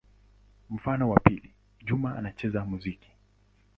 Mfano 0.69 1.09
wa 1.09 1.19
pili: 1.19 1.53
Juma 1.85 2.15
anacheza 2.17 2.65
muziki. 2.65 3.09